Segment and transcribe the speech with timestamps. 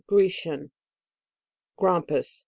[0.07, 0.71] Grecian.
[1.77, 2.39] GRAMPUS.